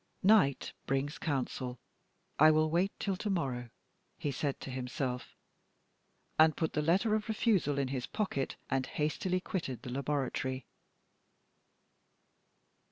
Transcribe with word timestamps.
"Night 0.23 0.73
brings 0.87 1.19
counsel; 1.19 1.77
I 2.39 2.49
will 2.49 2.71
wait 2.71 2.91
till 2.97 3.15
to 3.17 3.29
morrow," 3.29 3.69
he 4.17 4.31
said 4.31 4.59
to 4.61 4.71
himself, 4.71 5.35
and 6.39 6.57
put 6.57 6.73
the 6.73 6.81
letter 6.81 7.13
of 7.13 7.29
refusal 7.29 7.77
in 7.77 7.89
his 7.89 8.07
pocket, 8.07 8.55
and 8.67 8.87
hastily 8.87 9.39
quitted 9.39 9.83
the 9.83 9.91
laboratory. 9.91 10.65